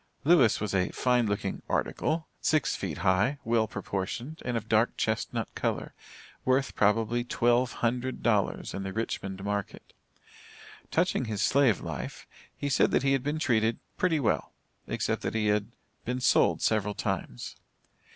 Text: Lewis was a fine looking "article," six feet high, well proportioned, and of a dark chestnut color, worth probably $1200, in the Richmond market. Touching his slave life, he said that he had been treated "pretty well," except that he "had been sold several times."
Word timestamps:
Lewis 0.23 0.59
was 0.59 0.73
a 0.73 0.89
fine 0.89 1.27
looking 1.27 1.61
"article," 1.69 2.27
six 2.41 2.75
feet 2.75 2.97
high, 3.05 3.37
well 3.43 3.67
proportioned, 3.67 4.41
and 4.43 4.57
of 4.57 4.65
a 4.65 4.67
dark 4.67 4.97
chestnut 4.97 5.53
color, 5.53 5.93
worth 6.43 6.73
probably 6.73 7.23
$1200, 7.23 8.73
in 8.73 8.81
the 8.81 8.93
Richmond 8.93 9.43
market. 9.43 9.93
Touching 10.89 11.25
his 11.25 11.43
slave 11.43 11.81
life, 11.81 12.25
he 12.57 12.67
said 12.67 12.89
that 12.89 13.03
he 13.03 13.13
had 13.13 13.21
been 13.21 13.37
treated 13.37 13.77
"pretty 13.95 14.19
well," 14.19 14.53
except 14.87 15.21
that 15.21 15.35
he 15.35 15.49
"had 15.49 15.67
been 16.03 16.19
sold 16.19 16.63
several 16.63 16.95
times." 16.95 17.55